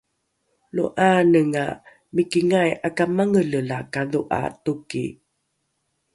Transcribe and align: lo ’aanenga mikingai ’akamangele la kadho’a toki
lo 0.75 0.85
’aanenga 1.07 1.65
mikingai 2.15 2.71
’akamangele 2.87 3.59
la 3.69 3.79
kadho’a 3.93 4.41
toki 4.63 5.05